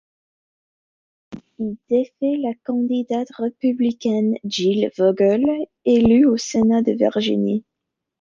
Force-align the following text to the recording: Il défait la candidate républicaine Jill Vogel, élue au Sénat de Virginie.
Il 1.59 1.77
défait 1.87 2.37
la 2.41 2.55
candidate 2.63 3.27
républicaine 3.37 4.33
Jill 4.45 4.89
Vogel, 4.97 5.45
élue 5.85 6.25
au 6.25 6.37
Sénat 6.37 6.81
de 6.81 6.93
Virginie. 6.93 7.63